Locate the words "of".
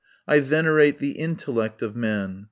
1.83-1.95